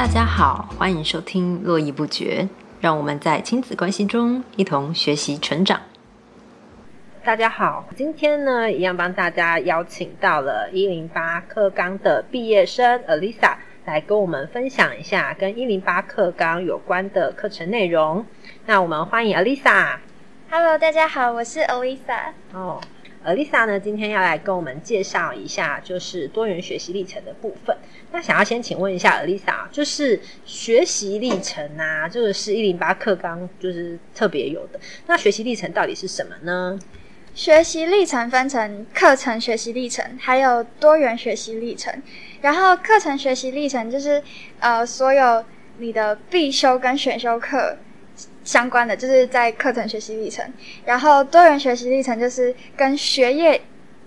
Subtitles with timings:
[0.00, 2.44] 大家好，欢迎收听《络绎不绝》，
[2.80, 5.78] 让我们在亲子关系中一同学习成长。
[7.22, 18.24] 大家好，今天呢，一样帮大家邀请到了一零八课纲的毕业生 Alisa 来跟我们分享一下跟一零八课纲有关的课程内容。
[18.64, 19.98] 那我们欢迎 Alisa。
[20.48, 22.32] Hello，大家好，我是 Alisa。
[22.54, 22.80] 哦
[23.26, 27.76] ，Alisa 呢，今天要来跟我们介绍一下就是多元学习历程的部分。
[28.12, 34.80] 那想要先请问一下 Alisa，就是学习历程啊，这个是一零八课纲就是特别有的。
[35.06, 36.78] 那学习历程到底是什么呢？
[37.32, 42.02] 学习历程分成课程学习历程，还有多元学习历程。
[42.40, 44.20] 然后课程学习历程就是
[44.58, 45.44] 呃，所有
[45.78, 47.76] 你的必修跟选修课
[48.42, 50.44] 相关的，就是在课程学习历程。
[50.84, 53.60] 然后多元学习历程就是跟学业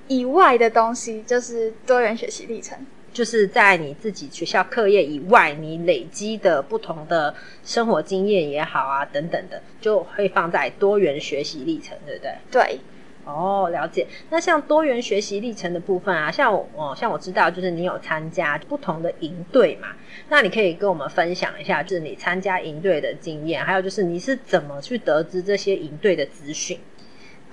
[0.10, 2.78] 以外的东西，就是多元学习历程。
[3.14, 7.34] 就是在你自己学校课业以外，你累积的不同的
[7.64, 12.32] 生活经验也好啊，等等的，就会放在多元学习历程，对不对？
[12.52, 12.80] 对，
[13.24, 14.08] 哦，了解。
[14.32, 19.90] 那像多元学习历程的部分啊，像我，哦，像我知道，就是你有参加不同的营队嘛，
[20.28, 26.80] 那你可以跟我们分享一下，就是你参加营队的经验，还有就是你是怎么去得知这些营队的资讯？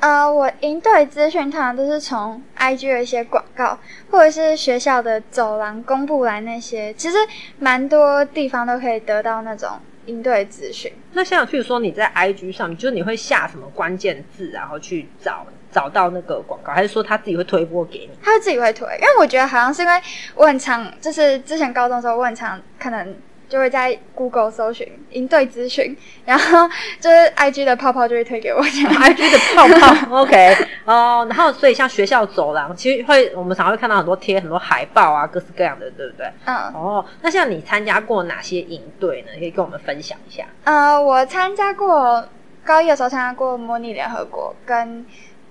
[0.01, 3.79] 呃，我应对资讯通常都是从 IG 的一些广告，
[4.11, 7.17] 或者是学校的走廊公布来那些，其实
[7.59, 10.91] 蛮多地方都可以得到那种应对资讯。
[11.13, 18.11] 那像譬如说你在 IG 上，就是你会下什么关键字，然后去找找到那个广告，还是说他自己会推播给你？
[18.23, 20.01] 他自己会推，因为我觉得好像是因为
[20.35, 23.15] 我很常，就是之前高中的时候，我很常可能
[23.51, 26.67] 就会在 Google 搜寻营队资讯，然后
[27.01, 28.93] 就是 IG 的泡泡就会推给我这样。
[28.95, 29.67] IG 的泡
[30.07, 36.27] 泡， OK，哦，然后所以像学校走廊，其实会我们常会看到很多贴很多海报啊，各式各样的，对不对？
[36.45, 39.29] 嗯哦，那像你参加过哪些营队呢？
[39.39, 40.45] 可以跟我们分享一下。
[40.63, 42.25] 呃，我参加过
[42.65, 45.05] 高一的时候参加过模拟联合国跟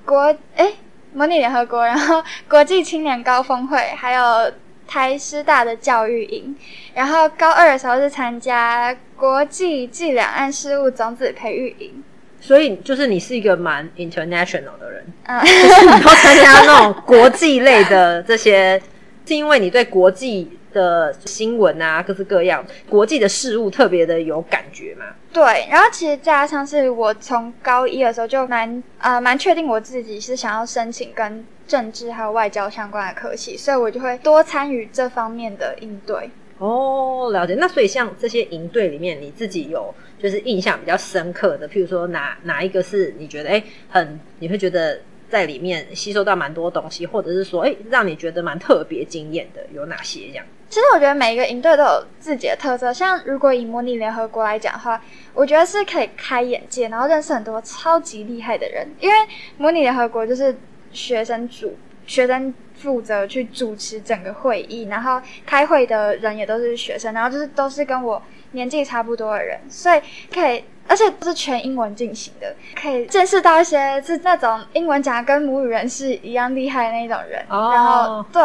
[0.06, 0.74] 国诶
[1.12, 4.52] 模拟联合国，然后国际青年高峰会，还有
[4.90, 6.56] 台师大的教育营。
[6.96, 12.04] 然后高二的时候是参加国际暨两岸事务种子培育营。
[12.42, 18.82] 所以就是你是一个蛮 international 的人，嗯，就是你都参加那种国际类的这些，
[19.28, 25.06] 是因为你对国际的新闻啊，各式各样国际的事物特别的有感觉嘛？
[25.34, 25.68] 对。
[25.70, 36.30] 然后其实加上是我从高一的时候就蛮呃蛮确定我自己是想要申请跟政治还有外交相关的科系，所以我就会多参与这方面的应对。
[36.58, 37.56] 哦，了解。
[37.56, 50.46] 那所以像这些营队里面，你自己有就是印象比较深刻的，譬如说哪哪一个是你觉得哎很你会觉得在里面吸收到蛮多东西，或者是说哎让你觉得蛮特别惊艳的，有哪些这样？
[50.70, 55.02] 其实我觉得每一个营队都有自己的特色，像如果以模拟联合国来讲的话，
[55.34, 58.88] 我觉得是可以开眼界，然后认识很多超级厉害的人。
[59.00, 59.16] 因为
[59.58, 60.56] 模拟联合国就是
[60.92, 70.02] 学生主学生负责去主持整个会议，然后开会的人也都是学生，然后就是都是跟我年纪差不多的人，所以
[70.34, 70.64] 可以。
[70.92, 77.46] 而且都是全英文进行的，可以见识到一些是那种英文讲得跟母语人士一样厉害的那种人。
[77.48, 78.42] 哦然后对，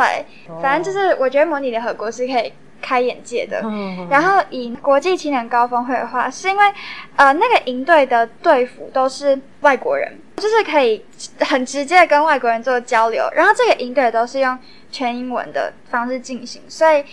[0.50, 2.52] 哦反正就是我觉得模拟联合国是可以
[2.82, 3.62] 开眼界的。
[3.64, 6.64] 嗯然后以国际青年高峰会的话，是因为
[7.16, 11.04] 呃那个营队的队服都是外国人，就是可以
[11.40, 13.28] 很直接的跟外国人做交流。
[13.34, 14.58] 然后这个营队都是用
[14.90, 17.04] 全英文的方式进行，所以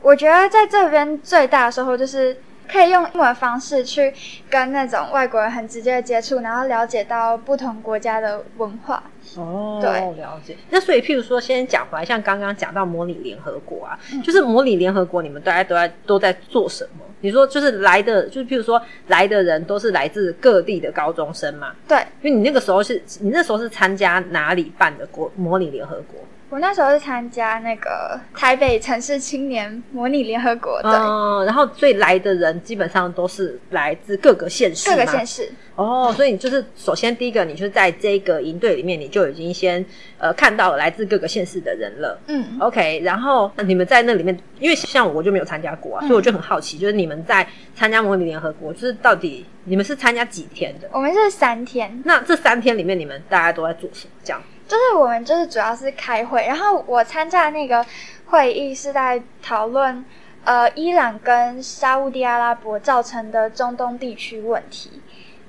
[0.00, 2.36] 我觉得在这边最大的收获就是。
[2.72, 4.14] 可以用英文方式去
[4.48, 9.02] 跟那种外国人很直接的接触，然后了解到不同国家的文化。
[9.36, 10.56] 哦，对了解。
[10.70, 17.04] 那所以，譬如说，先讲回来，像刚刚讲到模拟联合国啊，嗯就是模拟联合国，你们大家都在都在做什么？
[17.20, 21.72] 你说就是来的，就是譬如说来的人都是来自各地的高中生嘛？
[21.86, 26.20] 对因为你那个时候是你那时候是参加哪里办的国模拟联合国？
[26.52, 35.26] 我那时候是参加那个台北城市青年模拟联合国，的，嗯，然后所以来的人基本上都是来自各个县市，各个县。
[35.26, 35.50] 市。
[35.76, 39.82] 哦，所以你就是首先第一个，你就在这个营队里面，你就已经先
[40.18, 42.20] 呃看到了来自各个县市的人了。
[42.26, 50.86] 嗯，OK，然后你们在那里面，因为像我就没有参加过啊，嗯所以我就很好奇，就是你们在参加模拟联合国，就是到底你们是参加几天的？
[50.92, 54.12] 我们是三天，那这三天里面，你们大家都在做什么？
[54.22, 54.42] 这样？
[54.72, 57.84] 就是我们就是主要是开会，然后我参加那个
[58.24, 60.02] 会议是在讨论
[60.44, 64.90] 呃伊朗跟沙烏地阿拉伯造成的中东地区问题，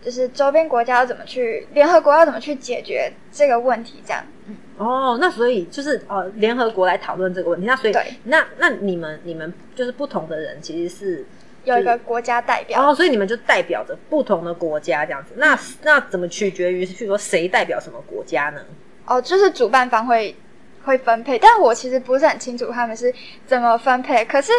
[0.04, 4.22] 就是周边国家要怎么去，联合国要怎么去解决这个问题，这样。
[4.78, 7.66] 哦，那所以就是呃，联合国来讨论这个问题。
[7.66, 11.26] 那所以对那那你们你们就是不同的人，其实是
[11.64, 12.90] 有一个国家代表。
[12.90, 15.36] 哦，所以你们就代表着不同的国家这样子。
[15.38, 18.60] 那那怎么取决于，譬如说谁代表什么国家呢？
[19.06, 20.36] 哦，就是主办方会
[20.86, 23.14] 会分配，但我其实不是很清楚他们是
[23.46, 24.24] 怎么分配。
[24.26, 24.52] 可是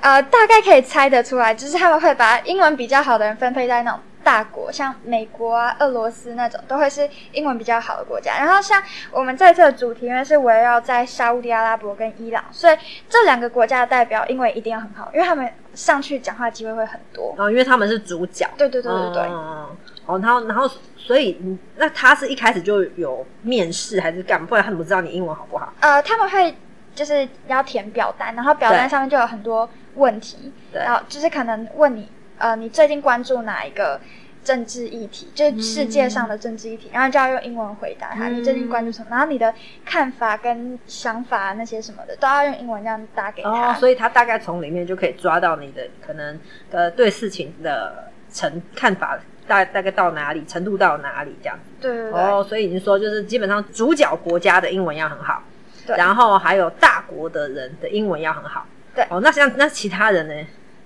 [0.00, 8.38] 呃，大概可以猜得出来，就是他们会把英文比较好的人分配在那种大国，像美国啊、俄罗斯那种，都会是英文比较好的国家。
[8.38, 8.82] 然后像
[9.12, 12.76] 我们这次的主题，因为是围绕在沙烏地阿拉伯跟伊朗，所以
[13.08, 17.34] 这两个国家的代表英文一定要很好，因为他们上去讲话机会会很多。
[17.38, 18.48] 哦，因为他们是主角。
[18.56, 19.22] 对对对对对。
[19.28, 19.66] 嗯
[20.06, 20.68] 哦，然后然后
[21.04, 24.46] 所以嗯那他是一开始就有面试还是干嘛？
[24.46, 25.72] 不然他怎么知道你英文好不好？
[25.80, 26.54] 呃，他们会
[26.94, 32.08] 就是要填表单，然后表单上面就有很多问题，对然后就是可能问你，
[32.38, 34.00] 呃，你最近关注哪一个
[34.44, 39.54] 政治议题，就是世界上的政治议题，然后就要用英文回答他，嗯你最近关注什么，然后你的
[39.84, 43.72] 看法跟想法那些什么的，都要用英文这样打给他。
[43.72, 46.38] 哦，所以他大概从里面就可以抓到你的可能
[46.70, 51.62] 呃对事情的成看法大大概到哪里，程度到哪里这样子。
[51.80, 55.42] 对对对，哦，所以你说就是基本上主角国家的英文要很好，
[55.86, 58.66] 对然后还有大国的人的英文要很好。
[58.94, 60.34] 对哦，那像那其他人呢？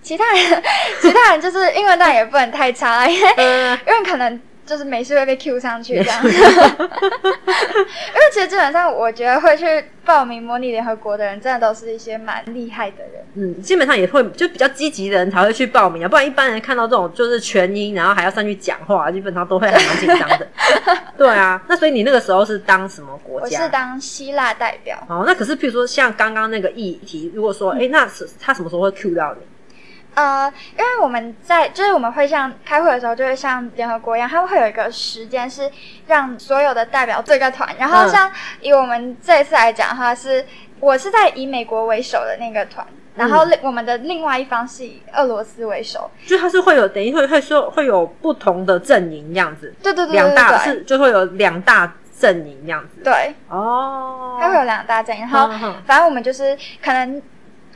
[0.01, 0.63] 其他人
[1.01, 6.23] 其他人就是英文当然也不能太差啦，因为 嗯，因为可能就是没事会被 Q 上去这样。
[6.25, 6.41] 因为
[8.33, 13.16] 其实基本上，我觉得会去报名模拟联合国的人，真的都是一些蛮厉害的人。
[13.39, 20.49] 嗯，基本上也会就比较积极的人才会去报名啊，不然一般人看到这种就是全英，然后还要上去讲话，基本上都会还蛮紧张的。
[21.19, 23.65] 对啊，那所以你那个时候是当什么国家我？
[23.65, 24.97] 是当希腊代表。
[25.09, 29.47] 哦，那可是譬如说像刚刚那个议题，如果说哎、诶那是他什么时候会 cue 到你？
[30.15, 35.71] 呃，因为我们在就是我们会像开会的时候，就会像联合国一样，他们会有一个时间是
[36.07, 37.69] 让所有的代表这个团。
[37.79, 38.33] 然后嗯像
[38.63, 40.43] 以我们这一次来讲的话是，
[40.81, 42.87] 我是在以美国为首的那个团，
[43.17, 46.11] 然后另我们的另外一方是以俄罗斯为首。
[46.27, 53.03] 就它是会有等于会会说会有不同的阵营这样子，对对对对两大对是就会有两大阵营这样子。
[53.03, 57.23] 对，哦，它会有两大阵营，然后嗯嗯反正我们就是可能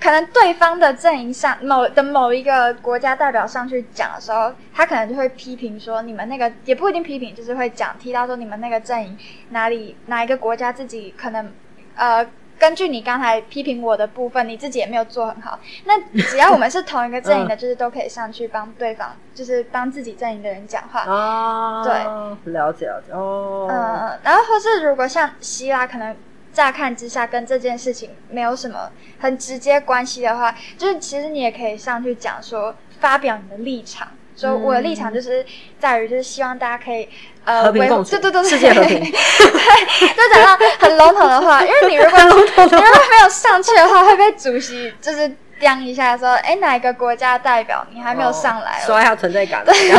[0.00, 9.16] 可能对方的阵营上某的某一个国家代表上去讲的时候，他可能就会批评说你们那个也不一定批评，就是会讲提到说你们那个阵营
[9.50, 11.50] 哪里哪一个国家自己可能
[11.94, 12.26] 呃。
[12.60, 15.58] 根据你刚才批评我的部分，你自己也没有做很好。
[15.86, 15.98] 那
[16.28, 21.04] 只要我们是同一个阵营的，就是都可以上去帮对方，就是帮自己阵营的人讲话。
[21.06, 26.14] 哦，对，了解了解哦，嗯，然后或是如果像希拉，可能
[26.52, 34.06] 乍看之下跟这件事情没有什么很直接关系的话，就是其实你也可以上去讲说，发表你的立场。
[34.40, 35.44] 说我的立场就是
[35.78, 37.08] 在于，就是希望大家可以
[37.44, 42.78] 呃和平共处对对对对， 世界和平对，就讲到很笼统的话，因为你如果你如果
[43.10, 48.86] 没有上去的话，会被主席就是刁一下，说，哎，哪一个国家代表你还没有上来哦？
[48.86, 49.74] 说要存在感对。
[49.74, 49.94] 对，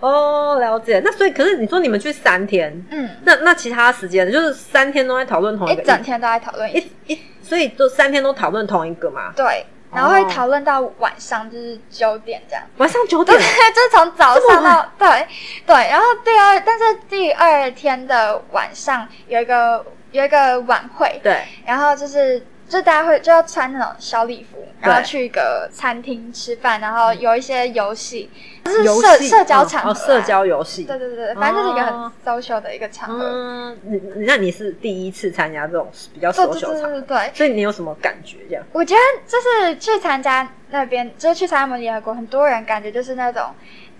[0.00, 1.00] 哦，了解。
[1.04, 9.32] 那所以，可是你说你们去三天，嗯，那那其他时间就是三天都在讨论同一个一整天都在讨论一一一，所以就三天都讨论同一个嘛。
[9.34, 12.64] 对，然后会讨论到晚上，就是九点这样。
[12.78, 15.26] 晚上九对，点， 就是从早上到对
[15.66, 28.30] 对，然后第二，但是第二天的晚上有一个有一个晚会，对，然后就是就大家会就要穿那种小礼服，然后去一个餐厅吃饭，然后有一些游戏，
[28.64, 30.84] 就是社社交场合啊、哦，社交游戏。
[30.84, 33.28] 对对对，反正就是一个很哦 social 的一个场合。
[33.30, 33.78] 嗯，
[34.26, 38.38] 那你是第一次参加这种比较 social 对场合，对对，所以你有什么感觉？
[38.48, 43.50] 这样我觉得就是去参加那边，就是去参加模拟联合国，很多人感觉就是那种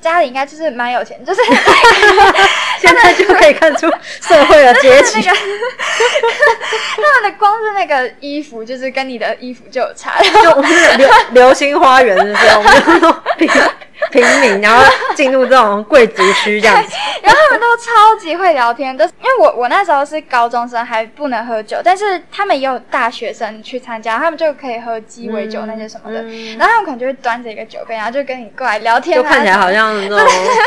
[0.02, 1.40] 家里应该就是蛮有钱，就是
[2.80, 3.88] 现在就可以看出
[4.20, 5.32] 社会的阶级那。
[5.32, 5.38] 个
[6.96, 10.20] 他们的光是那个衣服，就是跟你的衣服就有差。
[10.20, 12.64] 就我们是流流星花园，是种
[14.12, 14.84] 平平民，然后
[15.16, 16.92] 进入这种贵族区这样子。
[17.22, 30.18] 然后他们都超级会聊天，都是因为我我那时候是高中生，还不能喝酒，但是他们也有大学生去参加，他们就可以喝鸡尾酒那些什么的，嗯然后他们可能就会端着一个酒杯，然后就跟你过来聊天、啊，就看起来好像那种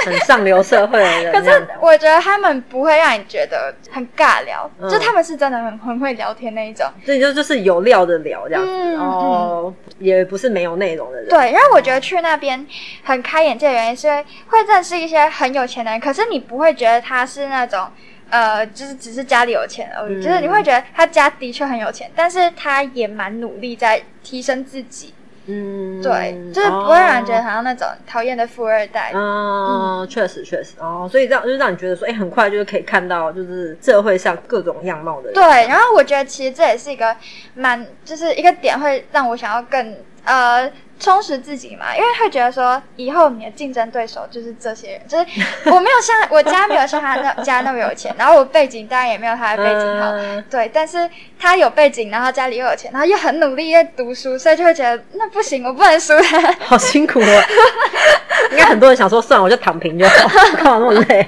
[0.06, 1.68] 很上流社会的 人可是。
[1.82, 6.86] 我觉得他们不会让你觉得很尬聊，嗯就他们是真的很很会聊天那一种。
[7.06, 11.30] 所以就就是有料的聊这样子，嗯哦，也不是没有内容的人。
[11.30, 12.66] 对，然后我觉得去那边
[13.04, 14.08] 很开眼界的原因是
[14.48, 17.88] 会认识一些很有钱的人，可是你不会觉得他是那种。
[18.28, 25.14] 呃，就是只是家里有钱而已，嗯就是你会觉得他家的确很有钱，但是他也蛮努力在提升自己，
[25.46, 29.12] 嗯，对，就是不会让人觉得好像那种讨厌的富二代。
[29.14, 35.34] 嗯，确实确实哦，所以这样就是让你觉得说，哎，很快就是可以看到就是社会上各种样貌的人。
[35.36, 37.16] 对，然后我觉得其实这也是一个
[37.54, 40.70] 蛮就是一个点，会让我想要更呃。
[41.00, 45.26] 充实自己嘛，因为会觉得说以后你的竞争对手就是这些人，就是
[45.70, 50.12] 我没有像我家没有像他那家那么有钱，然后我背景当然也没有他的背景好，
[50.50, 57.44] 对，但是他有背景，然后家里又有钱，然后又很努力在读书，所以就会觉得那不行，我不能输他，好辛苦哦。
[58.52, 61.28] 应该很多人想说，算了，我就躺平就好， 干嘛那么累？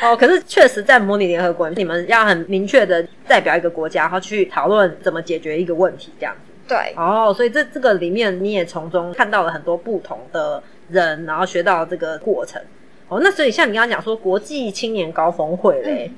[0.00, 6.34] 哦，可是确实在模拟联合国，你们要很明确的代表一个国家，然后去讨论怎么解决一个问题，这样。
[6.68, 12.60] 对哦，所以这这个里面你也从中看到了很多不同的人，然后学到这个过程。
[13.08, 16.12] 哦，那所以像你刚刚讲说国际青年高峰会嘞，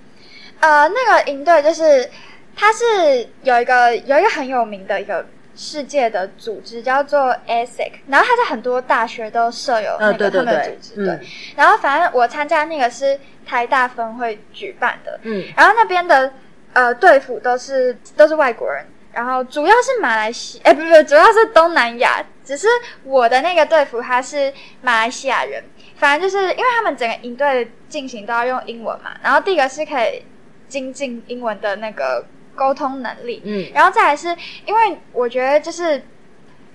[0.59, 2.11] 呃，那个营队就是
[2.57, 11.07] 它是有一个有一个很有名的一个世界的组织叫做 ASIC，然后它在很多大学都设有那个他们的组织。
[11.07, 11.21] 对，
[11.54, 16.33] 然后反正我参加那个是台大分会举办的，嗯，然后那边的
[16.73, 18.85] 呃队服都是都是外国人。
[19.12, 22.25] 然后主要是马来西，哎，不不，主要是东南亚。
[22.45, 22.67] 只是
[23.05, 24.52] 我的那个队服他是
[24.83, 25.62] 马来西亚人，
[25.97, 29.12] 反正就是因为他们整个营队进行都要用英文嘛。
[29.23, 30.25] 然后第一个是可以
[30.67, 32.26] 精进英文的那个
[32.57, 34.37] 沟通能力，嗯，然后再来是
[34.67, 36.02] 因为我觉得就是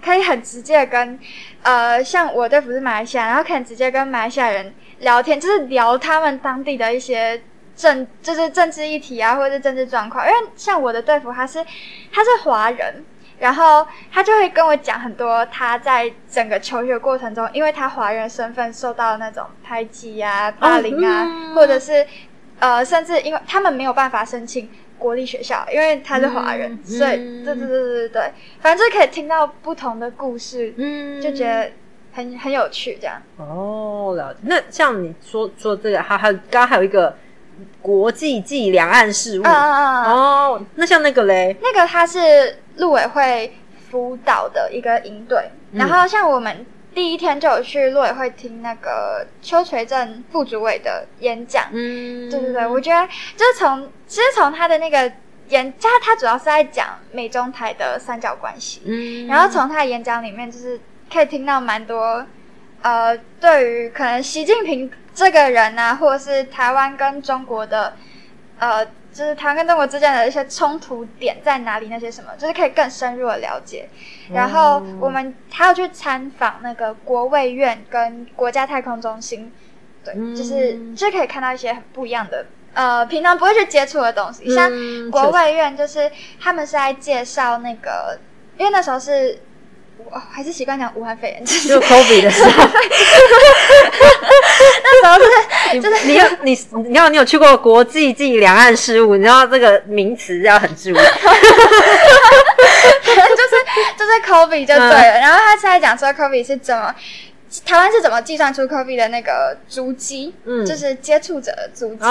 [0.01, 1.20] 可以很直接跟
[1.62, 7.42] 呃，像我队服是马来西亚，然后可以直接跟马来西亚人聊天，就是聊他们当地的一些。
[7.75, 10.25] 政就是政治议题啊，或者是政治状况。
[10.25, 11.63] 因为像我的队服，他是
[12.12, 13.03] 他是华人，
[13.39, 22.08] 然后他就会跟我讲很多他在整个求学过程中，因为他华人身份受到那种排挤啊、霸凌啊，或者是
[22.60, 31.70] 呃，甚至因为他们没有办法申请国立学校，因为他是华人，所以对对对对对对，反正就可以听到不同的故事，嗯，就觉得
[32.13, 33.22] 很很有趣这样。
[33.36, 34.39] 哦，了解。
[34.44, 37.13] 那像你说说这个，还还刚刚还有一个。
[37.81, 39.43] 国际暨两岸事务。
[39.43, 43.55] 哦，那像那个嘞，那个他是陆委会
[43.89, 55.12] 辅导的一个营队，然后像我们第一天就有去陆委会听那个邱垂正副主委的演讲，嗯，对对对，我觉得就是从其实从他的那个
[55.50, 60.79] 演，他他主要是在讲美中台的三角关系，嗯，然后从他的演讲里面就是
[61.12, 62.25] 可以听到蛮多，
[62.81, 64.91] 呃，对于可能习近平。
[65.15, 67.93] 这个人啊，或者是台湾跟中国的，
[68.60, 71.88] 呃，就是台湾跟中国之间的一些冲突点在哪里？
[71.88, 73.88] 那些什么，就是可以更深入的了解。
[74.34, 79.51] 然后我们还要去参访那个国卫院跟国家太空中心，
[80.03, 84.53] 对，就是就可以看到一些很不一样的，呃，平常不会去接触的东西。
[84.53, 84.69] 像
[85.10, 88.19] 国卫院，就是他们是在介绍那个，
[88.57, 89.39] 因为那时候是。
[90.11, 92.49] 哦，还是习惯讲武汉肺炎，就 COVID 的时候。
[94.83, 95.19] 那时候
[95.71, 96.51] 是，就是你有你，
[96.85, 100.93] 你知道你有去过国际暨两岸事务，你知道这个名词要很注意。
[100.95, 101.01] 就
[103.11, 103.55] 是
[103.97, 106.93] 就是 COVID 就对了，然后他现在讲说 COVID 是怎么。
[107.65, 110.33] 台湾是怎么计算出 COVID 的那个足迹？
[110.43, 112.01] 嗯，就是接触者的足迹。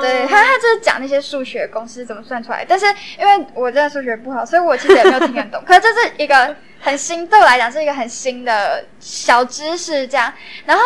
[0.00, 2.64] 对，他他就是讲那些数学公式怎么算出来。
[2.66, 2.86] 但是
[3.18, 5.62] 因为我真的数学不好，所以我其实也没有听得懂。
[5.66, 10.32] 可是这是一个很新，对我来讲是一个很新的小知识，这样。
[10.64, 10.82] 然后。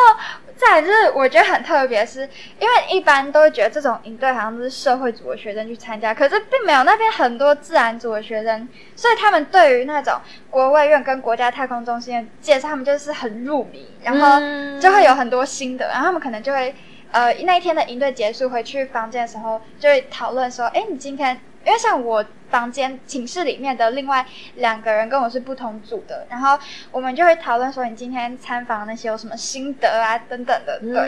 [0.61, 2.21] 再就是，我觉得很特别，是
[2.59, 14.39] 因为一般都会觉得这种营队好像都是社会组的学生去参加，可是并没有那边很多自然组的学生，所以他们对于那种国卫院跟国家太空中心的介绍，他们就是很入迷，然后
[14.79, 16.75] 就会有很多心得，然后他们可能就会
[17.11, 21.41] 呃那一天的营队结束回去房间的时候，就会讨论说，哎，你今天。
[21.65, 24.27] 因为像我房间寝室里面的另外
[24.57, 26.59] 两个人跟我是不同组的，然后
[26.91, 31.01] 我们就会讨论说你今天参访那些有什么心得啊等等的，对，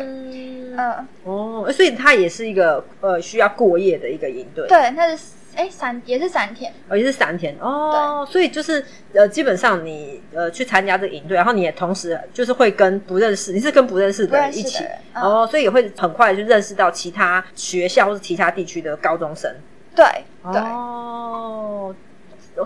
[0.76, 5.24] 嗯，哦，所以它也是一个呃需要过夜的一个营队，对，那是
[5.56, 19.50] 哎三也是三天，哦也是三天哦，所以就是呃基本上你呃去参加这个营队，然后你也同时就是会跟不认识，你是跟不认识的人一起，哦，所以也会很快就认识到其他学校或是其他地区的高中生。
[19.94, 20.04] 对
[20.42, 21.94] 哦，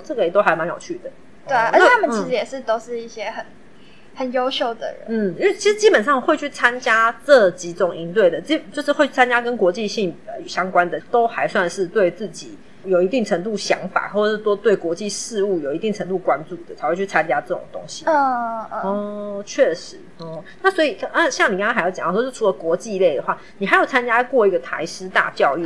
[0.04, 1.10] 这个也都还蛮有趣的。
[1.46, 3.44] 对啊，而且他们其实也是都是一些很
[4.14, 5.00] 很优秀的人。
[5.08, 10.16] 嗯，因为其实基本上会去参加这几种营队的，基就是会参加跟国际性
[10.46, 18.04] 相关的，都还算是对自己有一定程度想法，或者是说对国际事务有一定程度关注的，才会去参加这种东西。
[18.06, 18.14] 嗯
[18.72, 20.42] 嗯，哦，确实哦。
[20.62, 25.62] 那所以啊，像你刚刚还要讲说，是除了国际类的话，你还有参加过一个台师大教育。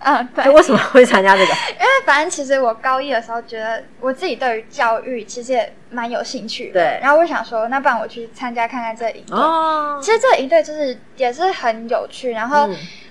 [0.00, 0.48] 嗯，对。
[0.50, 1.52] 为什么会参加这个？
[1.78, 6.70] 因为反正其实我高一的时候觉得我自己对于教育其实也蛮有兴趣。
[6.72, 6.98] 对。
[7.02, 9.36] 然后我想说，那不然我去参加看看这营队。
[9.36, 9.98] 哦。
[10.02, 12.32] 其实这个营队就是也是很有趣。
[12.32, 12.68] 然后，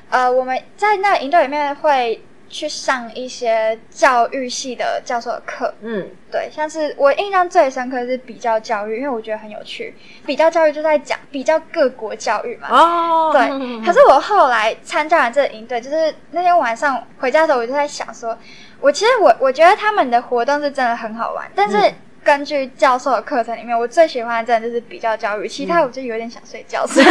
[0.09, 2.21] 呃，我们在那个营队里面会。
[2.49, 9.95] 去上一些教育系的教授的课，嗯，对，像是我印象最深刻是比较教育，因为我觉得很有趣。
[10.25, 13.85] 比较教育就在讲比较各国教育嘛，哦，对。
[13.85, 18.37] 可是我后来参加完这个营队，就是那天晚上回家的时候，我就在想说，
[18.79, 21.93] 我其实我我觉得他们的活动是真的很好玩，但是。
[22.25, 26.83] 根据教授的课程里面，我最喜欢的真的就是比较教育，其他我就有点想睡觉。
[26.89, 27.05] 所以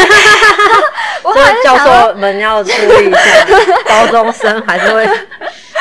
[1.62, 3.46] 教授们要注意一下，
[3.86, 5.06] 高中生还是会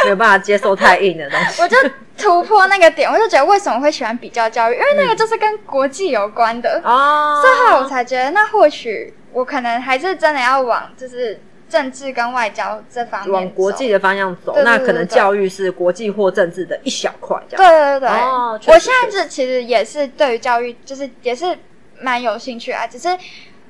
[0.04, 1.60] 没有办法接受太硬的东西。
[1.64, 1.76] 我就
[2.16, 7.42] 突破那个点，我就觉得为什么会喜欢比较教育，因为那个就是跟国际有关的哦。
[7.42, 11.42] 所以后来我才觉得，那或许我可能还是真的要往就是。
[11.74, 17.36] 政治跟外交这方面往国际的方向走，那可能教育是国际或政治的一小块。
[17.50, 21.58] 这样对对对，哦，我现在这其实也是对于教育，就是也是
[22.00, 23.10] 蛮有兴趣啊，只是。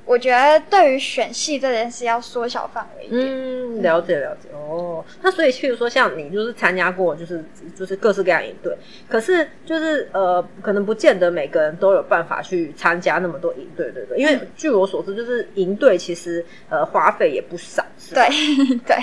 [0.04, 3.22] 我觉得对于选系这件事要缩小范围一点。
[3.26, 5.04] 嗯，了解了解哦。
[5.22, 7.42] 那所以，譬如说像你就是参加过，就是
[7.74, 8.76] 就是各式各样营队，
[9.08, 14.18] 可是就是呃，可能不见得每个人都有办法去参加那么多营队，对不对？
[14.18, 17.84] 因为据我所知，就是营队其实呃花费也不少。
[18.12, 18.28] 对
[18.86, 18.96] 对。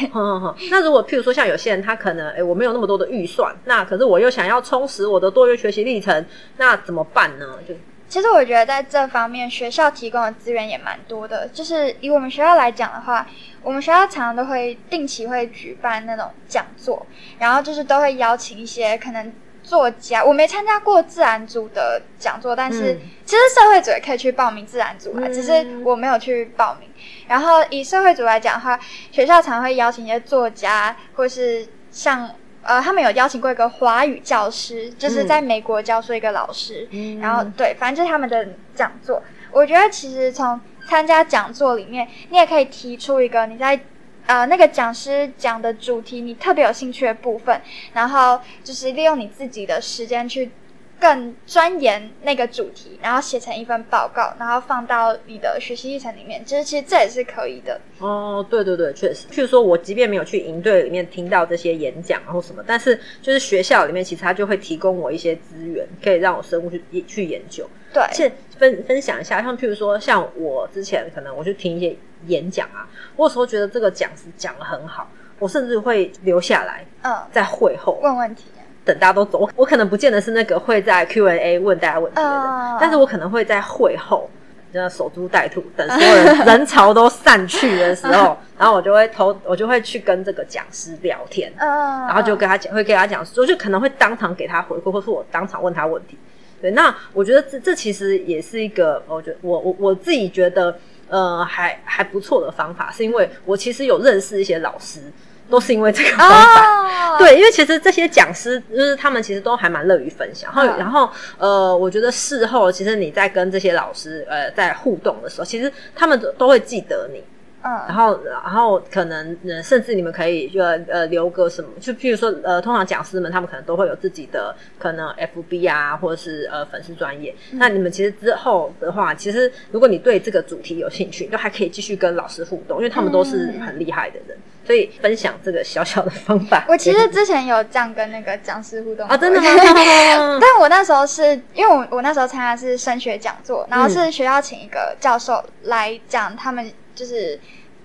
[0.70, 6.24] 那如果譬如说像有些人他可能哎我没有那么多的预算，那可是我又想要充实我的多元学习历程，
[6.58, 7.58] 那怎么办呢？
[7.67, 7.74] 就
[8.12, 11.48] 其实我觉得在这方面，学校提供的资源也蛮多的。
[11.48, 13.25] 就是以我们学校来讲的话，
[13.63, 17.06] 我们学校常常都会定期会举办那种讲座，
[17.39, 19.32] 然后就是都会邀请一些可能
[19.63, 20.22] 作家。
[20.22, 26.89] 我没参加过自然组的讲座，但是其实社会组也可以去报名自然组啊，只是我没有去报名。
[27.30, 28.77] 然后以社会组来讲的话，
[29.13, 32.30] 学校常会邀请一些作家，或是像。
[32.63, 39.22] 呃，他们有邀请过一个华语教师，就是在美国教书一个老师，嗯然后对，反正就是他们的讲座。
[39.51, 43.80] 我觉得其实从参加讲座里面，你也可以提出一个你在
[44.25, 47.62] 呃那个讲师讲的主题你特别有兴趣的部分，
[47.94, 50.51] 然后就是利用你自己的时间去。
[51.01, 56.45] 更钻研那个主题，然后写成一份报告，然后放到你的学习历程里面。
[56.45, 57.81] 其实，其实这也是可以的。
[57.97, 59.27] 哦，对对对，确实。
[59.29, 67.67] 譬如说，我即便没有去营队里面听到这些演讲，然后什么，但是就是学校里面，其实他就会提供我一些资源，可以让我深入去去研究。
[67.91, 71.95] 对，且分分享一下，像譬如说，像我之前可能我去听一些
[72.27, 75.09] 演讲啊，我有时候觉得这个讲师讲的很好，
[75.39, 78.43] 我甚至会留下来，嗯，在会后问问题。
[78.84, 84.30] 等大家都走，我我可能不见得是那个会在 Q&A 问大家问题的人，但是我可能会在会后，
[84.74, 96.17] 就守株待兔，等所有人人潮都散去的时候， 然后我就会偷，我就会去跟这个讲师聊天，然后就跟他讲，会跟他讲，我就可能会当场给他回复，或是我当场问他问题。
[96.60, 100.76] 对，那我觉得这这其实也是一个，我觉得我我我自己觉得，
[101.08, 105.02] 呃，还还不错的方法，是因为我其实有认识一些老师。
[105.51, 117.21] 都是因为这个方法， 对，因为其实这些讲师就是他们其实都还蛮乐于分享，然后然后呃，我觉得事后其实你在跟这些老师呃在互动的时候，其实他们都都会记得你。
[117.63, 127.35] 嗯，然后，然后可能，呃，甚至你们可以就呃留个什么，就譬如说，呃，通常讲师们他们可能都会有自己的可能 FB 啊，或者是呃粉丝专业。
[127.51, 134.35] 那你们其实之后的话，其实如果你对这个主题有兴趣，就还可以继续跟老师互动，因为他们都是很厉害的人，
[134.65, 136.65] 所以分享这个小小的方法。
[136.67, 139.47] 我其实之前有这样跟那个讲师互动啊，真的吗？
[140.41, 146.71] 但我那时候是因为我我那时候参加是升学讲座，然后是学校请一个教授来讲他们。
[146.93, 147.39] 就是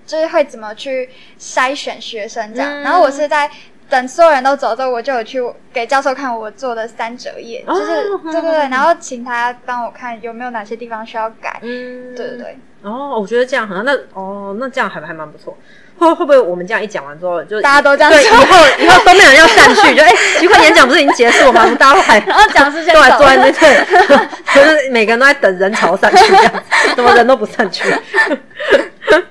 [0.05, 1.09] 就是会怎么去
[1.39, 3.49] 筛选学生这样，然后我是在
[3.89, 5.41] 等所有人都走之后，我就有去
[5.73, 12.59] 给教授看我做的三折页，就是对对对，然后请他帮我看有没有哪些地方需要改，嗯，对对对。
[12.83, 15.57] 哦，我觉得这样好像那哦，那这样还还蛮不错。
[15.99, 18.11] 会会不会我们这样一讲完之后，就大家都这样？
[18.13, 18.45] 对，以后
[18.79, 21.67] 以后都没有人要散去，就 哎，奇怪，演讲不是已经结束了吗？
[21.79, 23.51] 大家都还然 后讲师先都还坐在那，
[24.55, 26.65] 就是每个人都在等人潮散去，这样
[26.97, 27.85] 怎么人都不散去？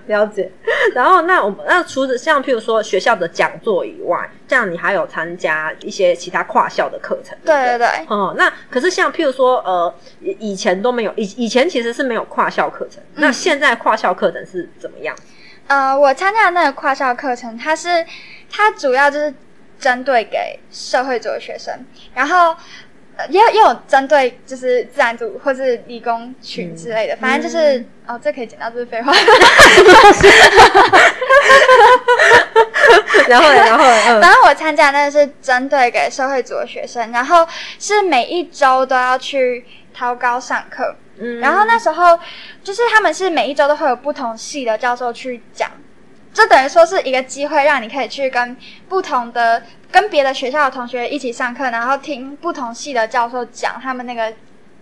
[0.08, 0.49] 了解。
[0.93, 7.36] 然后那我们那除了像譬如说学校的讲座以外，这样你还有参加一些其他跨校的课程？
[7.43, 7.88] 对对对。
[8.08, 15.15] 哦，那可是像譬如说呃，以前都没有，以以前其实是没有跨校课程，那现在跨校课程是怎么样？
[15.67, 18.06] 呃，我参加的那个跨校课程，它是
[18.51, 19.34] 它主要就是
[19.80, 22.56] 针对给社会组的学生，然后。
[23.17, 29.13] 呃，也有也有针对就是自然组或是理工群之类的，反正就是哦，这可以剪到，这是废话。
[33.30, 33.86] 然后，然后，
[34.19, 37.47] 然后我参加那个是针对给社会组的学生，然后
[37.80, 40.97] 是每一周都要去掏高上课。
[41.17, 42.19] 嗯，然后那时候
[42.63, 45.71] 就是他们是每一周都会有不同系的教授去讲。
[46.34, 48.58] 就等于说是一个机会，让你可以去跟
[48.89, 54.34] 不同的、跟别的学校的同学一起上课，然后听不同系的教授讲他们那个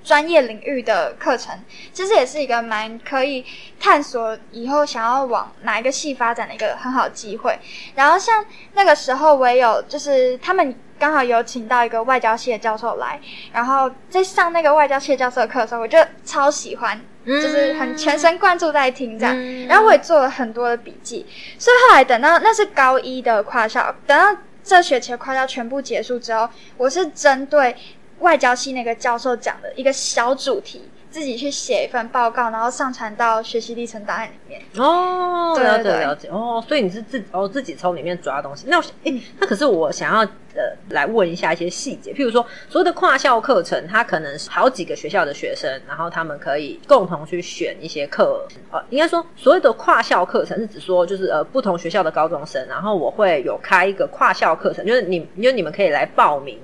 [0.03, 1.55] 专业领域的课程。
[1.93, 3.45] 其实也是一个蛮可以
[3.79, 7.59] 探索以后想要往哪一个系发展的一个很好机会。
[7.93, 8.43] 然后像
[8.73, 13.19] 那个时候，我也有就是他们刚好有请到一个外交系的教授来，
[13.51, 16.97] 然后在上那个外交系教授的课的时候，我就超喜欢。
[17.25, 21.25] 就是很全神贯注在听这样，然后我也做了很多的笔记，
[21.57, 27.75] 所以后来等到那是高一的跨校，等到这学期的跨校全部结束之后，我是针对
[28.19, 30.89] 外交系那个教授讲的一个小主题。
[31.13, 34.59] 自己去写一份报告，然后上传到学习历程档案里面。
[34.77, 36.27] 哦，了解了解。
[36.29, 38.65] 哦，所以你是自哦自己从里面抓东西。
[38.67, 48.43] 那我哎，那可是我想要呃来问一下一些细节，譬如说所谓的跨校课程，它可能是好几个学校的学生，然后他们可以共同去选一些课。
[48.71, 56.59] 呃，应该说所谓的跨校课程是指说就是呃不同学校的高中生，然后我会有开一个跨校课程，就是你因为你们可以来报名。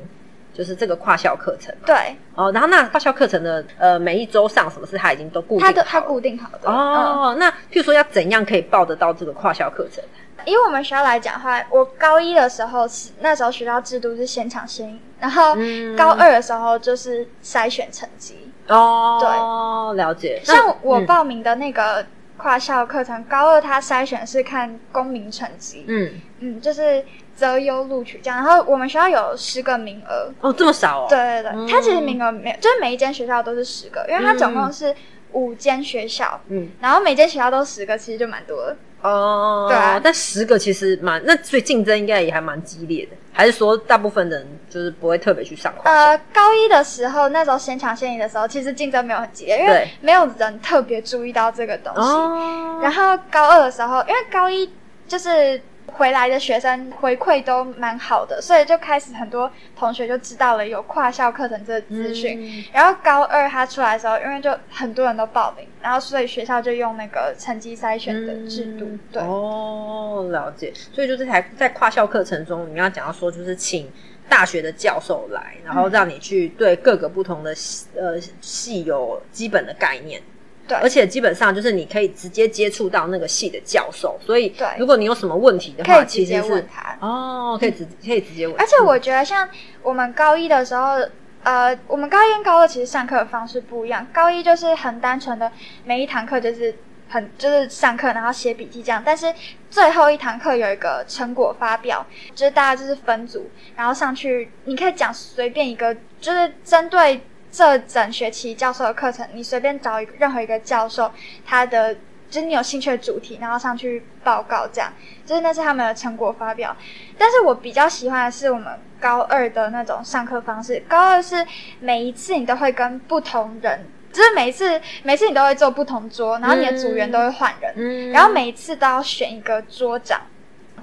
[0.59, 1.95] 就是这个跨校课程，对
[2.35, 7.33] 哦，然后那跨校课程的呃每一周上什么事，他已经都固定，他的他固定好的哦。
[7.39, 10.03] 那譬如说要怎样可以报得到这个跨校课程？
[10.43, 15.55] 以我们学校来讲的话，我高一的时候是那时候学校制度是现场先赢，然后
[15.95, 19.17] 高二的时候就是筛选成绩哦。
[19.21, 20.41] 对，了解。
[20.43, 27.01] 像我报名的那个跨校课程，高二他筛选是看公民成绩，嗯嗯，就是。
[27.39, 31.07] 择优录取这样，然后我们学校有十个名额哦，这么少哦？
[31.09, 34.93] 对对对，它其实名额没有，就是每一间学校都是十个，因为它总共是
[35.31, 39.67] 五间学校，嗯，然后每间学校都十个，其实就蛮多的哦。
[39.69, 45.73] 对啊，但十个其实蛮，那所以竞争应该也还蛮激烈的，还是说大部分人就是不会特别去上？
[45.83, 52.81] 呃，高一的时候，那时候先抢先赢的时候，其实竞争没有很激烈，因为没有人特别注意到这个东西。
[52.81, 54.69] 然后高二的时候，因为高一
[55.07, 55.61] 就是。
[55.89, 62.63] 回来的学生回馈都蛮好的，所以就开始很多同学就知道了有跨校课程这个资讯。
[62.71, 68.87] 然后高二他出来的时候，因为就很多人都报名，然后所以学校就用那个成绩筛选的制度。
[69.11, 70.73] 对哦，了解。
[70.93, 73.91] 所以就是在在跨校课程中，你要讲到说，就是请
[74.27, 77.53] 大学的教授来，然后让你去对各个不同的
[77.95, 80.21] 呃系有基本的概念。
[80.69, 86.95] 对，而且基本上就是你可以直接接触到那个系的教授，所以对如果你有什么问题的话，可以直接问他。
[87.01, 88.55] 哦，可以直可以直接问。
[88.59, 89.49] 而且我觉得像
[89.81, 90.99] 我们高一的时候，
[91.41, 94.05] 呃，我们高一跟高二其实上课的方式不一样。
[94.13, 95.51] 高一就是很单纯的，
[95.83, 96.75] 每一堂课就是
[97.09, 99.01] 很就是上课，然后写笔记这样。
[99.03, 99.33] 但是
[99.71, 102.05] 最后一堂课有一个成果发表，
[102.35, 107.21] 就是大家就是分组，然后上去你可以讲随便一个，就是针对。
[107.51, 111.11] 这整学期教授的课程，你随便找一个任何一个教授，
[111.45, 111.95] 他的
[112.29, 114.93] 就是你有兴趣的主题，然后上去报告，这样
[115.25, 116.75] 就是那是他们的成果发表。
[117.17, 120.83] 但是我比较喜欢的是我们高二的那种上课方式。
[120.87, 121.45] 高二是
[121.79, 130.21] 每一次你都会跟不同人，就是每一次每次你都会坐不同桌，然后你的组员都会换人，然后每一次都要选一个桌长。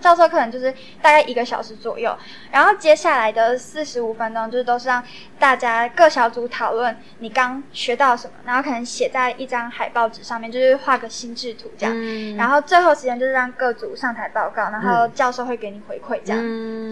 [0.00, 2.16] 教授可能就是大概一个小时左右，
[2.50, 5.02] 然后接下来的四十五分钟就是都是让
[5.38, 12.36] 大家各小组讨论你刚学到什么，然后可能写在一张海报纸上面，就是画个心智图这样。
[12.36, 16.42] 然后最后时间就是让各组上台报告，然后教授会给你回馈这样。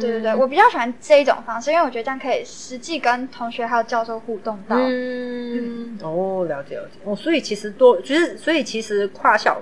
[0.01, 4.77] 对对对，我比较喜欢这一种方式，因为我觉得这样可以实际跟同学还有教授互动到。
[4.79, 6.99] 嗯，哦，了解了解。
[7.05, 9.61] 哦，所以其实多就是，所以其实跨校。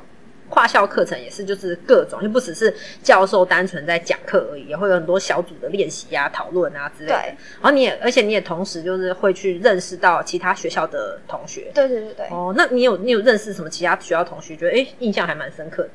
[0.52, 7.34] 跨校课程也是，就是各种，就不只是教授单纯在讲课而已，也会有很多小组的练习啊、讨论啊之类的。
[7.62, 11.70] 然后你也，而且你也同时就是会去认识到其他学校的同学。
[11.72, 12.26] 对对对对。
[12.26, 14.54] 哦，那你有你有认识什么其他学校同学？
[14.54, 15.90] 觉得哎，印象还蛮深刻的，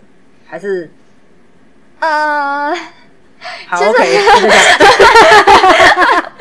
[0.47, 0.89] 还是？
[1.99, 2.73] 呃，
[3.67, 4.19] 好，OK。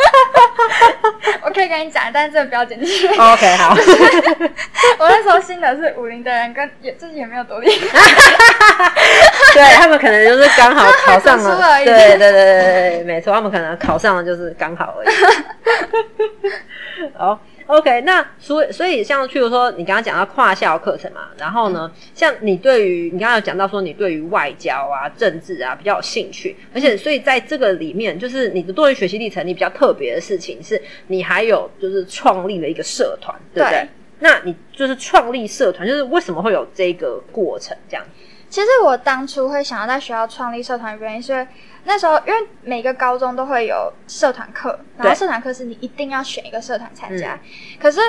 [1.69, 3.07] 跟你讲，但是这个不要剪进去。
[3.09, 3.75] OK，好。
[4.99, 7.99] 我那时候新的是武林的人，跟也自己也没有多厉害。
[9.55, 12.33] 对他们可能就是刚好考上了， 对对对对
[13.01, 15.09] 对，没错，他们可能考上了就是刚好而已。
[17.17, 33.81] 好，OK，那所以所以像譬如说，你刚刚讲到跨校课程嘛，然后呢，像你对于你刚刚有讲到说你对于外交啊、政治啊比较有兴趣，而且所以在这个里面，就是你的多元学习历程，你比较特别的事情是你还有就是创立了一个社团，对不对？
[33.81, 38.07] 对那你就是创立社团，就是为什么会有这个过程这样？
[38.49, 41.47] 其实我当初会想要在学校创立社团的原因，是因为
[41.85, 47.39] 那时候因为每个高中都会有社团课，然后社团课是你一定要选一个社团参加。
[47.81, 48.01] 可是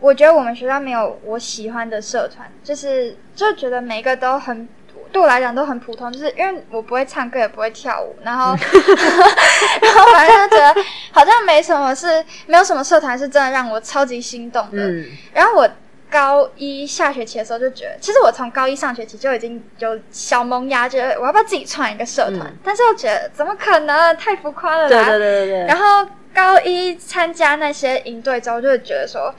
[0.00, 4.68] 我觉得我们学校没有我喜欢的社团，就是就觉得每一个都很
[5.10, 8.54] 对我来讲都很普通，就是因为我不会唱歌也不会跳舞，然后
[9.80, 14.88] 然后反正就觉得好像没什么是没有什么社团是真的让我超级心动的。
[14.88, 15.68] 嗯，然后我
[16.14, 22.42] 高一下学期的时候就觉得，其实我从高一上学期就已经有小萌芽，觉得我要不要自己创一个社团？
[22.42, 24.88] 嗯但是又觉得怎么可能，太浮夸了啦。
[24.88, 25.66] 对对对对对。
[25.66, 29.34] 然后高一参加那些营队之后，就会觉得说，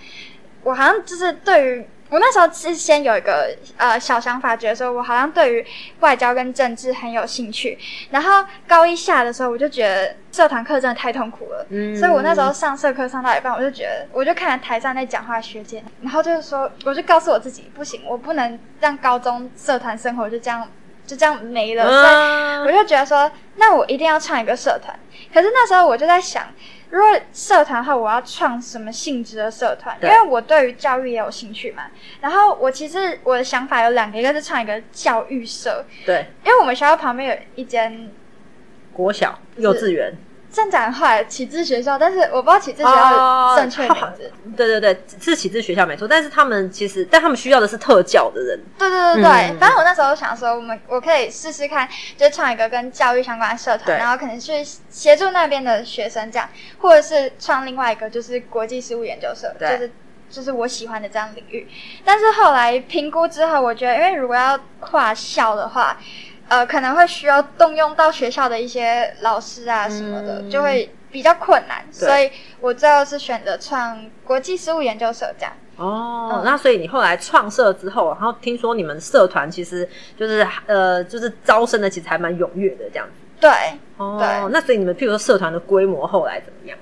[0.63, 5.65] 我好像就是对于我那时候是先有一个呃小想法，觉得说我好像对于
[6.01, 7.77] 外交跟政治很有兴趣。
[8.11, 20.67] 然后高一下的时候，我就觉得社团课真的太痛苦了，嗯所以我那时候上社课上到一半，我就觉得，我就看着台上在讲话学姐，然后就是说，我就告诉我自己，不行，我不能让高中社团生活就这样
[21.05, 24.97] 就这样没了，所以啊我就觉得说，那我一定要创一个社团。
[25.33, 26.47] 可是那时候我就在想，
[26.89, 29.97] 如果社团的话，我要创什么性质的社团？
[30.01, 31.83] 因为我对于教育也有兴趣嘛。
[32.21, 38.09] 然后我其实我的想法有两个，一个是创一个教育社，对因为我们学校旁边有一间
[38.93, 40.13] 国小、幼稚园，
[40.55, 44.31] 正展后来启智学校，但是我不知道启智学校的正确名字。
[44.55, 48.57] 对对对，是启智学校没错，但是他们其实，但他们需要的是特教的人。
[48.79, 56.47] 对对对对，嗯反正我那时候想说，我们我可以试试看，就创一个跟教育相关的社团，然后可能去协助那边的学生这样，
[56.79, 59.91] 或者是创另外一个就是国际事务研究社，就是
[60.29, 61.67] 就是我喜欢的这样领域。
[62.05, 65.97] 但是后来评估之后，我觉得，因为如果要跨校的话，
[66.47, 72.29] 呃，可能会需要动用到学校的一些老师啊什么的，嗯就会比较困难，所以
[72.59, 75.53] 我最后是选择创国际事务研究社这样。
[75.77, 83.13] 哦，嗯那所以你后来创社之后，然后听说你们社团其实就是呃，就是招生的其实还蛮踊跃的这样子。
[83.41, 83.51] 对，
[83.97, 86.77] 哦对，那所以你们譬如说社团的规模后来怎么样？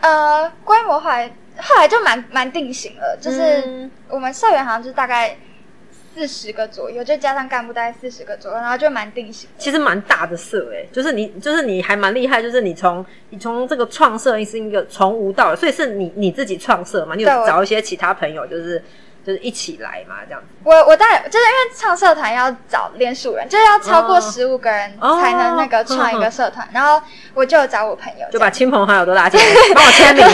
[0.00, 5.36] 呃，规模后来后来就蛮蛮定型了，就是嗯我们社员好像就是大概
[6.14, 9.48] 四十个左右，就加上干部大概四十个左右，然后就蛮定型。
[9.58, 17.14] 其实蛮大的社诶、就是你就是你还蛮厉害，就是你从你从这个创社是一个从无到有，所以是你你自己创社嘛？
[17.14, 18.82] 你有找一些其他朋友，就是
[19.24, 20.46] 就是一起来嘛，这样子。
[20.64, 27.00] 我我当然就是因为创社团要找联署人，就是要超过哦十五个人哦才能那个创一个社团，然后
[27.34, 30.24] 我就找我朋友，就把亲朋好友都拉进来， 帮我签名。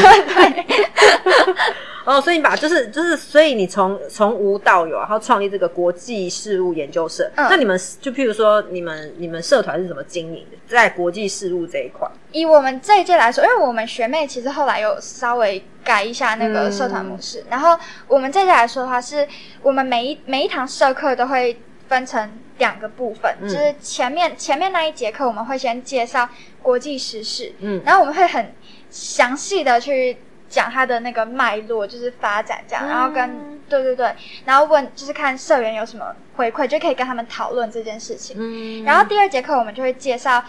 [2.09, 7.31] 哦，所以你把就是就是，所以你从从无到有，然后创立这个国际事务研究社。
[7.37, 10.57] 嗯那你们就譬如说，你们你们社团是怎么经营的？
[10.67, 19.29] 在国际事务这一块，以我们这一届来说，因为我们学妹其实后来有稍微改一下那个社团模式，然后我们这一届来说的话，是
[19.63, 26.27] 我们每一每一堂社课都会分成两个部分，嗯就是前面前面那一节课我们会先介绍
[26.63, 28.55] 国际时事，嗯然后我们会很
[28.89, 30.17] 详细的去
[30.49, 32.89] 讲它的那个脉络，就是发展这样，嗯。
[32.89, 38.37] 然后跟对对对，然后问就是看社员有什么回馈，就可以跟他们讨论这件事情。
[38.39, 38.85] 嗯。
[38.85, 40.43] 然后第二节课我们就会介绍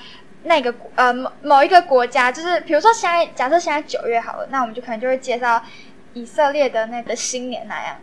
[0.43, 5.61] 那个呃某某一个国家，就是比如说现在假设现在九月好了，那我们就可能就会介绍
[6.13, 7.97] 以色列的那个新年那样。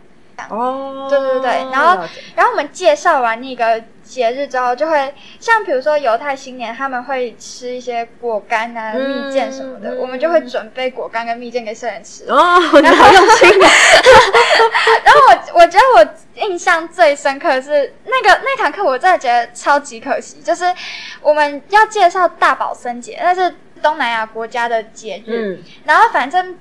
[0.49, 1.49] 哦，对对对。
[1.71, 2.03] 然后
[2.35, 12.25] 然后我们介绍完那个节日之后，就会像比如说犹太新年，他们会吃一些果干啊、嗯蜜饯什么的，嗯我们就会准备果干跟蜜饯给社员吃。
[12.29, 13.67] 哦，你好用心哦。
[15.03, 20.65] 然后我 我觉得我印象最深刻的是那个那堂课，我真的觉得超级可惜，就是
[21.21, 26.57] 我们要介绍大宝森节，那是东南亚国家的节日，嗯然后反正。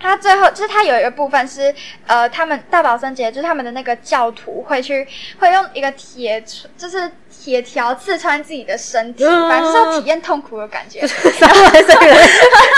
[0.00, 1.74] 他最后就是他有一个部分是，
[2.06, 5.06] 呃，他们大宝森节就是他们的那个教徒会去
[5.40, 6.42] 会用一个铁
[6.76, 11.00] 就是铁条刺穿自己的身体，嗯反正是要体验痛苦的感觉。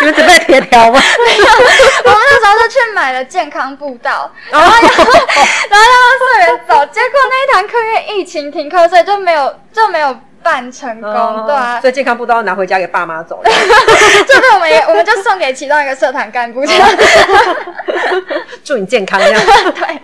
[0.01, 1.01] 你们准备铁条吗？
[2.05, 13.43] 我们那时候是去买了健康步道，然后要然后要让社员走，结果那一堂课因为疫情停课，所以就没有就没有办成功，哦对啊，所以健康步道拿回家给爸妈走。
[13.43, 13.51] 了。
[14.27, 16.89] 这个我们也我们就送给其中一个社团干部这样，
[18.65, 19.41] 祝你健康这样。
[19.73, 20.01] 对。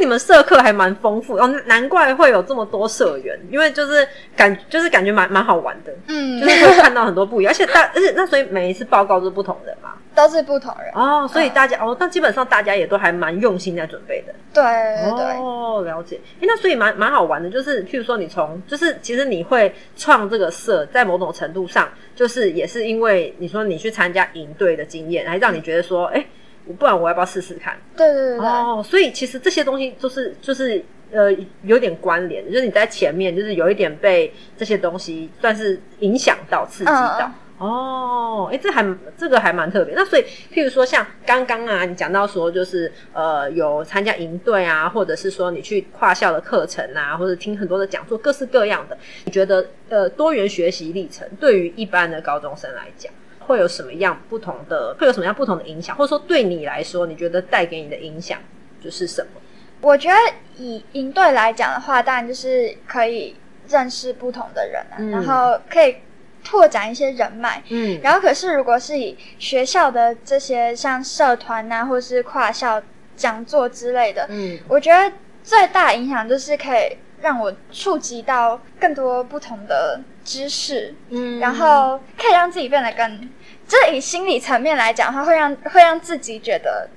[0.00, 9.90] 你们社课还蛮丰富哦，难怪会有这么多社员，因为就是感就是感觉蛮蛮好玩的，嗯就，是会看到很多不一样，而且大而且那所以每一次报告都是不同人嘛。
[10.12, 10.92] 都是不同人。
[10.92, 14.34] 哦，所以大家、哦，那基本上大家也都还蛮用心在准备的。
[14.52, 14.62] 对
[15.04, 16.16] 对对，哦，了解。
[16.40, 26.26] 诶那所以蛮蛮好玩的，就是譬如说你从，就是其实你会创这个社，在某种程度上，就是也是因为你说你去参加营队的经验，还让你觉得说，哎、我
[26.72, 27.76] 不然我要不要试试看？
[27.96, 31.30] 对对对对，哦，所以其实这些东西就是就是呃
[31.62, 37.30] 有点关联的，就是你在前面就是有一点被这些东西算是影响到、刺激到。
[37.30, 38.82] 嗯哦，哎，这还
[39.18, 39.94] 这个还蛮特别。
[39.94, 48.96] 那所以，譬如说像刚刚啊，你讲到说就是呃有参加营队啊，或者是说你去跨校的课程啊，或者听很多的讲座，各式各样的。
[49.26, 54.94] 你觉得呃多元学习历程对于一般的高中生来讲，会有什么样不同的？
[54.98, 55.96] 会有什么样不同的影响？
[55.96, 58.38] 或者说对你来说，你觉得带给你的影响
[58.80, 59.40] 就是什么？
[59.80, 60.16] 我觉得
[60.56, 63.34] 以营队来讲的话，当然就是可以
[63.68, 65.96] 认识不同的人啊，嗯然后可以
[66.44, 67.62] 拓展一些人脉。
[67.70, 72.82] 嗯然后，可是如果是以学校的这些像社团啊，或是跨校
[73.16, 83.28] 讲座之类的，嗯我觉得最大影响就是可以让我触及到更多不同的知识，嗯然后可以让自己变得更，
[83.66, 86.88] 就是以心理层面来讲的话，会让会让自己觉得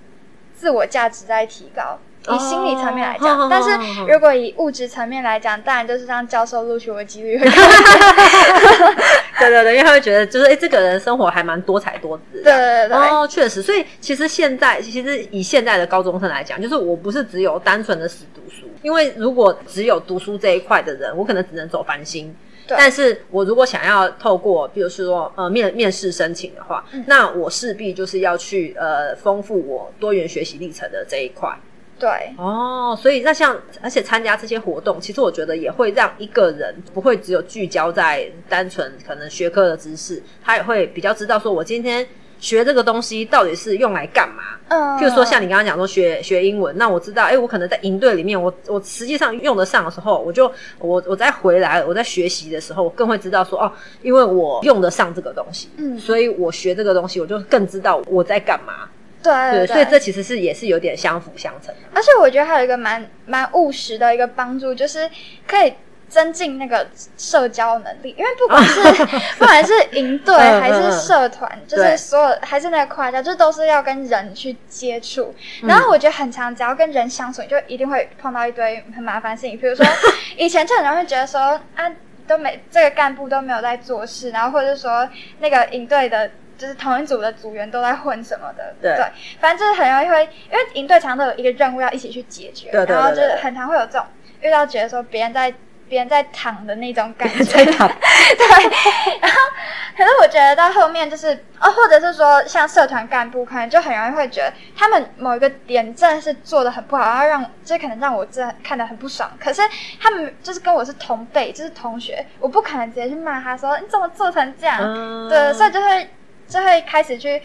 [0.55, 1.99] 自我价值在提高。
[2.29, 3.69] 以心理层面来讲，哦但是
[4.07, 8.95] 如果以物质层面来讲，当然就是让教授录取我的几率会高一点。
[9.39, 22.33] 对对对，因为他会觉得就是哎、诶这个人生活还蛮多彩多姿对对对，哦，确实，所以其实现在，其实以现在的高中生来讲，就是我不是只有单纯的死读书，因为如果只有读书这一块的人，我可能只能走繁星。
[22.67, 22.77] 对。
[22.77, 27.03] 但是我如果想要透过，比如说呃面面试申请的话，嗯。
[27.07, 31.57] 那我势必就是要去呃丰富我多元学习历程的这一块。
[31.99, 32.09] 对。
[32.37, 42.05] 哦，所以那像而且参加这些活动，其实我觉得也会让一个人不会只有聚焦在单纯可能学科的知识，他也会比较知道说我今天
[42.43, 44.43] 学这个东西到底是用来干嘛。
[44.67, 58.89] 嗯，譬如说像你刚刚讲说学学英文，那我知道，哎，我可能在营队里面，我我实际上用得上的时候，我就我我再回来我在学习的时候，我更会知道说哦，因为我用得上这个东西，嗯所以我学这个东西，我就更知道我在干嘛。
[59.23, 61.81] 对对，对，所以这其实是也是有点相辅相成的。
[61.93, 65.09] 而且我觉得还有一个蛮蛮务实的一个帮助，就是
[65.47, 65.73] 可以
[66.13, 69.05] 增进那个社交能力，因为不管是
[69.39, 75.33] 不管是营队嗯还是嗯社团，就是所有还是那个跨校，就都是要跟人去接触。
[75.63, 75.67] 嗯。
[75.67, 79.83] 然后我觉得很常，只要跟人相处，你就一定会碰到一堆很麻烦的事情，比如说
[80.37, 81.91] 以前就很容易觉得说啊。
[82.25, 85.05] 都没这个干部都没有在做事，然后或者是说
[85.39, 88.95] 那个营队的，就是同一组的组员都在混什么的，对。
[89.41, 94.05] 反正就是很容易会，因为营队常常都有一个任务要一起去解决，对对对然后就是很常会有这种
[94.39, 95.53] 遇到觉得说别人在
[95.93, 97.87] 别人在躺的那种感觉， 在躺
[98.35, 98.47] 对，
[99.21, 99.37] 然后
[99.95, 109.29] 可是我觉得到后面就是哦，或者是说像社团干部，可能就很容易会觉得他们某一个点真的是做的很不好，然后让这可能让我真的看得很不爽。
[109.39, 109.61] 可是
[110.01, 116.09] 他们就是跟我是同辈，就是同学，我不可能直接去骂他说你怎么做成这样，嗯对，所以就会
[116.47, 117.39] 就会开始去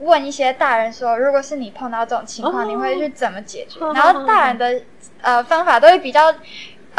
[0.00, 3.78] 问一些大人说，如果是你碰到这种情况，哦你会去怎么解决？
[3.84, 4.80] 哦 然后大人的
[5.20, 6.34] 呃方法都会比较。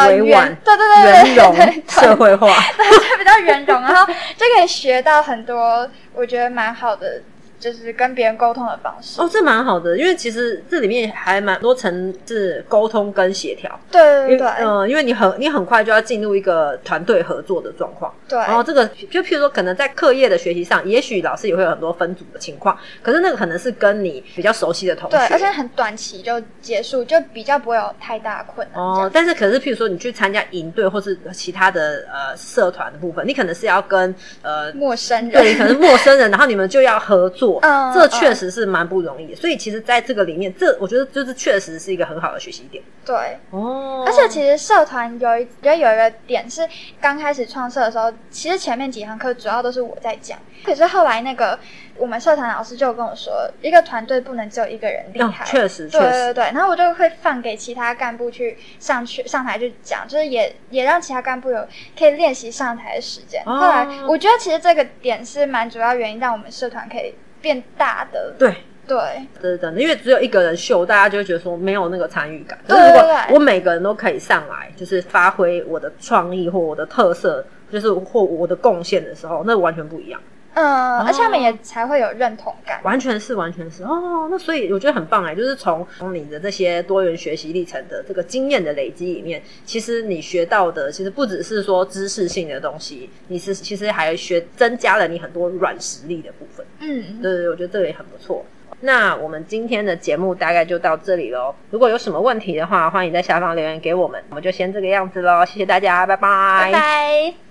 [0.01, 2.47] 呃，委婉圆，对对对圆对对融对对，社会化。
[2.77, 7.21] 对，就比较圆融，然后就可以学到很多，我觉得蛮好的，
[7.61, 9.21] 就是跟别人沟通的方式。
[9.21, 13.79] 哦，这蛮好的，因为其实这里面还蛮多层次沟通跟协调。
[13.91, 18.13] 对对嗯、因为你很你很快就要进入一个团队合作的状况。
[18.27, 25.17] 对，然后这个就譬如说，可能在课业的学习上，也许老师也会有很多分组的情况，可是那个可能是跟你比较熟悉的同学。
[25.17, 28.81] 对，而且很短期就结束，就比较不会有太大困难。
[28.81, 39.35] 哦，但是可是，譬如说你去参加营队或是其他的呃社团的部分，你可能是要跟呃陌生人，对，可能陌生人，然后你们就要合作，嗯这确实是蛮不容易的。
[39.35, 42.83] 所以其实在这个里面，这我觉得就是确实是一个很好的学习点。
[43.05, 43.15] 对。
[43.49, 46.67] 哦而且其实社团有一，觉得有一个点是，
[46.99, 51.57] 刚开始创设的时候，其实前面几堂课主要都是我在讲，可是后来那个
[51.97, 63.41] 我们社团老师就跟我说，一个团队不能只有一个人厉哦害，确实确对对实，对，然后我就会放给其他干部去上去上台去讲，就是也也让其他干部有可以练习上台的时间。
[63.45, 68.33] 哦后来我觉得其实这个点是蛮主要原因，让我们社团可以变大的。
[68.37, 68.55] 对。
[68.87, 68.97] 对
[69.41, 72.59] 这是真的，因为只有一个人秀，大家就会觉得说没有那个参与感。
[72.67, 80.19] 可对是如果对对我每个人都可以上来，就是发挥我的创意或我的特色，就是或我的贡献的时候，那完全不一样。
[80.53, 82.81] 嗯，而且他们也才会有认同感。
[82.83, 84.27] 完全是，完全是哦。
[84.29, 96.65] 那所以我觉得很棒哎，就是从从你的这些多元学习历程的这个经验的累积里面，其实你学到的其实不只是说知识性的东西，你是其实还学增加了你很多软实力的部分。
[96.79, 98.45] 嗯，对对，我觉得这个也很不错。
[98.83, 101.53] 那我们今天的节目大概就到这里喽。
[101.69, 104.21] 如果有什么问题的话，欢迎在下方留言给我们。
[104.29, 107.50] 我们就先这个样子喽，谢谢大家，拜拜，拜拜。